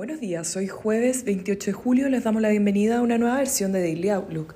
Buenos 0.00 0.18
días, 0.18 0.56
hoy 0.56 0.66
jueves 0.66 1.24
28 1.24 1.66
de 1.66 1.72
julio 1.74 2.08
les 2.08 2.24
damos 2.24 2.40
la 2.40 2.48
bienvenida 2.48 2.96
a 2.96 3.02
una 3.02 3.18
nueva 3.18 3.36
versión 3.36 3.70
de 3.72 3.82
Daily 3.82 4.08
Outlook. 4.08 4.54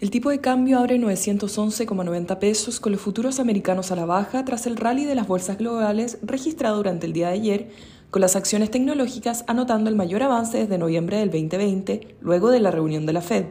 El 0.00 0.10
tipo 0.10 0.28
de 0.28 0.42
cambio 0.42 0.78
abre 0.78 0.98
911,90 0.98 2.38
pesos 2.38 2.78
con 2.78 2.92
los 2.92 3.00
futuros 3.00 3.40
americanos 3.40 3.90
a 3.90 3.96
la 3.96 4.04
baja 4.04 4.44
tras 4.44 4.66
el 4.66 4.76
rally 4.76 5.06
de 5.06 5.14
las 5.14 5.26
bolsas 5.26 5.56
globales 5.56 6.18
registrado 6.20 6.76
durante 6.76 7.06
el 7.06 7.14
día 7.14 7.28
de 7.28 7.32
ayer, 7.32 7.70
con 8.10 8.20
las 8.20 8.36
acciones 8.36 8.70
tecnológicas 8.70 9.46
anotando 9.46 9.88
el 9.88 9.96
mayor 9.96 10.24
avance 10.24 10.58
desde 10.58 10.76
noviembre 10.76 11.16
del 11.16 11.30
2020, 11.30 12.16
luego 12.20 12.50
de 12.50 12.60
la 12.60 12.70
reunión 12.70 13.06
de 13.06 13.14
la 13.14 13.22
Fed. 13.22 13.46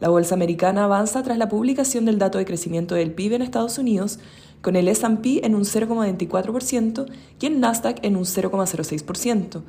La 0.00 0.08
bolsa 0.08 0.34
americana 0.34 0.84
avanza 0.84 1.22
tras 1.22 1.38
la 1.38 1.48
publicación 1.48 2.04
del 2.04 2.18
dato 2.18 2.38
de 2.38 2.46
crecimiento 2.46 2.96
del 2.96 3.12
PIB 3.12 3.34
en 3.34 3.42
Estados 3.42 3.78
Unidos, 3.78 4.18
con 4.64 4.76
el 4.76 4.88
S&P 4.88 5.44
en 5.44 5.54
un 5.54 5.64
0,24% 5.64 7.06
y 7.38 7.46
el 7.46 7.60
Nasdaq 7.60 7.98
en 8.02 8.16
un 8.16 8.24
0,06%. 8.24 9.60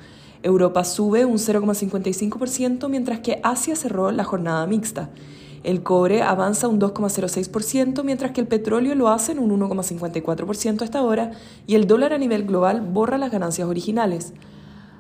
Europa 0.42 0.86
sube 0.86 1.26
un 1.26 1.38
0,55%, 1.38 2.88
mientras 2.88 3.20
que 3.20 3.42
Asia 3.44 3.76
cerró 3.76 4.12
la 4.12 4.24
jornada 4.24 4.66
mixta. 4.68 5.10
El 5.64 5.84
cobre 5.84 6.22
avanza 6.22 6.70
un 6.70 6.80
2,06%, 6.80 8.06
mientras 8.06 8.32
que 8.32 8.40
el 8.40 8.48
petróleo 8.48 8.96
lo 8.96 9.10
hace 9.10 9.34
en 9.34 9.40
un 9.40 9.60
1,54% 9.60 10.84
hasta 10.84 11.00
ahora 11.00 11.32
y 11.68 11.76
el 11.76 11.88
dólar 11.88 12.14
a 12.14 12.18
nivel 12.18 12.46
global 12.46 12.80
borra 12.80 13.18
las 13.18 13.32
ganancias 13.32 13.68
originales. 13.68 14.32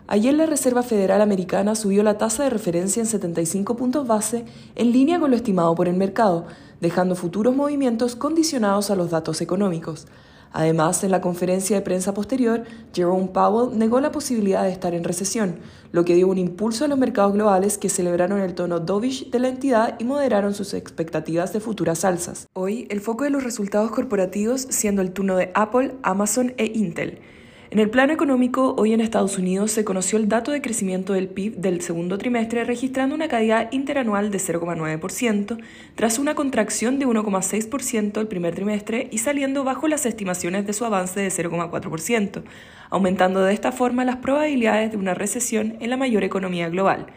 Ayer 0.07 0.35
la 0.35 0.45
Reserva 0.45 0.83
Federal 0.83 1.19
Americana 1.19 1.73
subió 1.73 2.03
la 2.03 2.19
tasa 2.19 2.43
de 2.43 2.51
referencia 2.51 2.99
en 2.99 3.07
75 3.07 3.75
puntos 3.75 4.05
base 4.05 4.45
en 4.75 4.91
línea 4.91 5.19
con 5.19 5.31
lo 5.31 5.35
estimado 5.35 5.73
por 5.73 5.87
el 5.87 5.97
mercado, 5.97 6.45
dejando 6.79 7.15
futuros 7.15 7.55
movimientos 7.55 8.15
condicionados 8.15 8.91
a 8.91 8.95
los 8.95 9.09
datos 9.09 9.41
económicos. 9.41 10.05
Además, 10.51 11.03
en 11.03 11.09
la 11.09 11.21
conferencia 11.21 11.75
de 11.75 11.81
prensa 11.81 12.13
posterior, 12.13 12.65
Jerome 12.93 13.29
Powell 13.29 13.77
negó 13.77 13.99
la 13.99 14.11
posibilidad 14.11 14.61
de 14.61 14.71
estar 14.71 14.93
en 14.93 15.03
recesión, 15.03 15.55
lo 15.91 16.05
que 16.05 16.13
dio 16.13 16.27
un 16.27 16.37
impulso 16.37 16.85
a 16.85 16.87
los 16.87 16.99
mercados 16.99 17.33
globales 17.33 17.79
que 17.79 17.89
celebraron 17.89 18.39
el 18.39 18.53
tono 18.53 18.79
dovish 18.79 19.31
de 19.31 19.39
la 19.39 19.49
entidad 19.49 19.95
y 19.99 20.03
moderaron 20.03 20.53
sus 20.53 20.75
expectativas 20.75 21.51
de 21.51 21.61
futuras 21.61 22.05
alzas. 22.05 22.47
Hoy, 22.53 22.87
el 22.91 23.01
foco 23.01 23.23
de 23.23 23.31
los 23.31 23.43
resultados 23.43 23.89
corporativos 23.89 24.67
siendo 24.69 25.01
el 25.01 25.13
turno 25.13 25.35
de 25.35 25.51
Apple, 25.55 25.95
Amazon 26.03 26.53
e 26.57 26.71
Intel. 26.75 27.19
En 27.75 27.79
el 27.79 27.89
plano 27.89 28.13
económico, 28.13 28.73
hoy 28.77 28.93
en 28.93 29.01
Estados 29.01 29.37
Unidos 29.37 29.69
se 29.69 29.83
conoció 29.83 30.17
el 30.17 30.29
dato 30.29 30.53
de 30.53 30.61
crecimiento 30.61 31.11
del 31.11 31.27
PIB 31.27 31.57
del 31.57 31.81
segundo 31.81 32.17
trimestre, 32.17 32.63
registrando 32.63 33.13
una 33.13 33.27
caída 33.27 33.67
interanual 33.69 34.31
de 34.31 34.37
0,9%, 34.37 35.57
tras 35.93 36.17
una 36.17 36.35
contracción 36.35 36.99
de 36.99 37.05
1,6% 37.05 38.21
el 38.21 38.27
primer 38.29 38.55
trimestre 38.55 39.09
y 39.11 39.17
saliendo 39.17 39.65
bajo 39.65 39.89
las 39.89 40.05
estimaciones 40.05 40.65
de 40.65 40.71
su 40.71 40.85
avance 40.85 41.19
de 41.19 41.27
0,4%, 41.27 42.43
aumentando 42.91 43.43
de 43.43 43.53
esta 43.53 43.73
forma 43.73 44.05
las 44.05 44.15
probabilidades 44.15 44.91
de 44.91 44.97
una 44.97 45.13
recesión 45.13 45.75
en 45.81 45.89
la 45.89 45.97
mayor 45.97 46.23
economía 46.23 46.69
global. 46.69 47.07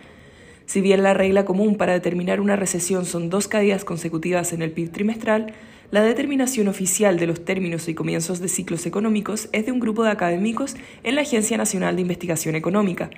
Si 0.66 0.80
bien 0.80 1.04
la 1.04 1.14
regla 1.14 1.44
común 1.44 1.76
para 1.76 1.92
determinar 1.92 2.40
una 2.40 2.56
recesión 2.56 3.04
son 3.04 3.30
dos 3.30 3.46
caídas 3.46 3.84
consecutivas 3.84 4.52
en 4.52 4.62
el 4.62 4.72
PIB 4.72 4.90
trimestral, 4.90 5.54
la 5.90 6.02
determinación 6.02 6.68
oficial 6.68 7.18
de 7.18 7.26
los 7.26 7.46
términos 7.46 7.88
y 7.88 7.94
comienzos 7.94 8.40
de 8.40 8.48
ciclos 8.48 8.84
económicos 8.84 9.48
es 9.52 9.64
de 9.64 9.72
un 9.72 9.80
grupo 9.80 10.04
de 10.04 10.10
académicos 10.10 10.76
en 11.02 11.14
la 11.14 11.22
Agencia 11.22 11.56
Nacional 11.56 11.96
de 11.96 12.02
Investigación 12.02 12.56
Económica. 12.56 13.08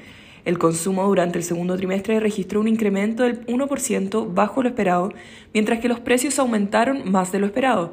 El 0.45 0.57
consumo 0.59 1.05
durante 1.05 1.37
el 1.37 1.45
segundo 1.45 1.77
trimestre 1.77 2.21
registró 2.21 2.61
un 2.61 2.69
incremento 2.69 3.25
del 3.25 3.45
1% 3.47 4.33
bajo 4.33 4.63
lo 4.63 4.69
esperado, 4.69 5.13
mientras 5.53 5.81
que 5.81 5.89
los 5.89 5.99
precios 5.99 6.39
aumentaron 6.39 7.11
más 7.11 7.33
de 7.33 7.41
lo 7.41 7.47
esperado. 7.47 7.93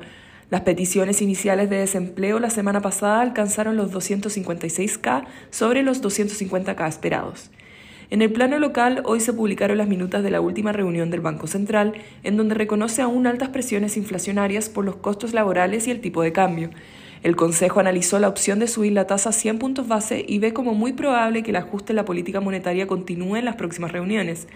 Las 0.52 0.62
peticiones 0.62 1.24
iniciales 1.24 1.72
de 1.72 1.78
desempleo 1.78 2.40
la 2.40 2.52
semana 2.52 2.80
pasada 2.80 3.22
alcanzaron 3.22 3.78
los 3.78 3.92
256K 3.92 5.26
sobre 5.50 5.82
los 5.82 6.04
250K 6.04 6.88
esperados. 6.88 7.50
En 8.10 8.22
el 8.22 8.32
plano 8.32 8.58
local, 8.58 9.02
hoy 9.04 9.20
se 9.20 9.34
publicaron 9.34 9.78
las 9.78 9.90
minutas 9.90 10.24
de 10.24 10.32
la 10.32 10.40
última 10.40 10.72
reunión 10.72 11.10
del 11.10 11.20
Banco 11.20 11.46
Central, 11.46 11.92
en 12.24 12.38
donde 12.38 12.56
reconoce 12.56 13.02
aún 13.02 13.28
altas 13.28 13.50
presiones 13.50 13.98
inflacionarias 13.98 14.70
por 14.70 14.86
los 14.86 14.96
costos 14.96 15.34
laborales 15.34 15.88
y 15.88 15.92
el 15.92 16.00
tipo 16.00 16.22
de 16.22 16.32
cambio. 16.32 16.70
El 17.22 17.36
Consejo 17.36 17.82
analizó 17.82 18.18
la 18.20 18.30
opción 18.30 18.60
de 18.60 18.70
subir 18.70 18.94
la 18.94 19.08
tasa 19.08 19.30
a 19.30 19.34
100 19.34 19.60
puntos 19.60 19.90
base 19.90 20.24
y 20.26 20.40
ve 20.40 20.54
como 20.54 20.74
muy 20.74 20.94
probable 20.94 21.44
que 21.44 21.50
el 21.50 21.58
ajuste 21.58 21.92
en 21.92 21.98
la 21.98 22.06
política 22.06 22.40
monetaria 22.40 22.88
continúe 22.88 23.36
en 23.36 23.46
las 23.46 23.58
próximas 23.58 23.92
reuniones. 23.92 24.48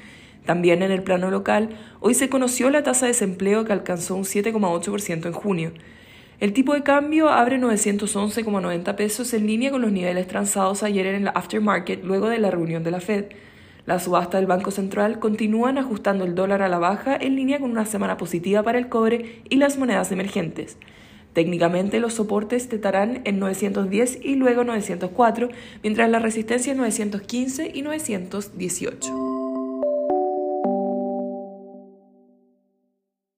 También 0.45 0.81
en 0.81 0.91
el 0.91 1.03
plano 1.03 1.29
local, 1.29 1.71
hoy 1.99 2.13
se 2.13 2.29
conoció 2.29 2.69
la 2.69 2.83
tasa 2.83 3.05
de 3.05 3.11
desempleo 3.11 3.65
que 3.65 3.73
alcanzó 3.73 4.15
un 4.15 4.23
7,8% 4.23 5.25
en 5.25 5.33
junio. 5.33 5.71
El 6.41 6.53
tipo 6.53 6.73
de 6.73 6.81
cambio 6.81 7.29
abre 7.29 7.59
911,90 7.59 8.95
pesos 8.95 9.31
en 9.35 9.45
línea 9.45 9.69
con 9.69 9.83
los 9.83 9.91
niveles 9.91 10.25
transados 10.25 10.81
ayer 10.81 11.05
en 11.05 11.21
el 11.21 11.27
aftermarket 11.27 12.03
luego 12.03 12.29
de 12.29 12.39
la 12.39 12.49
reunión 12.49 12.83
de 12.83 12.89
la 12.89 12.99
Fed. 12.99 13.25
La 13.85 13.99
subasta 13.99 14.37
del 14.37 14.47
Banco 14.47 14.71
Central 14.71 15.19
continúan 15.19 15.77
ajustando 15.77 16.25
el 16.25 16.33
dólar 16.33 16.63
a 16.63 16.67
la 16.67 16.79
baja 16.79 17.15
en 17.15 17.35
línea 17.35 17.59
con 17.59 17.69
una 17.69 17.85
semana 17.85 18.17
positiva 18.17 18.63
para 18.63 18.79
el 18.79 18.89
cobre 18.89 19.43
y 19.51 19.57
las 19.57 19.77
monedas 19.77 20.11
emergentes. 20.11 20.77
Técnicamente 21.33 21.99
los 21.99 22.15
soportes 22.15 22.73
estarán 22.73 23.21
en 23.23 23.37
910 23.37 24.17
y 24.23 24.33
luego 24.33 24.63
904, 24.63 25.49
mientras 25.83 26.09
la 26.09 26.17
resistencia 26.17 26.71
en 26.71 26.79
915 26.79 27.71
y 27.71 27.83
918. 27.83 29.30